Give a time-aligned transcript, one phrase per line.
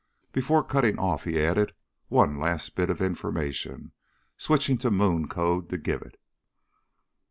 [0.31, 1.75] Before cutting off he added
[2.07, 3.91] one last bit of information,
[4.35, 6.19] switching to moon code to give it.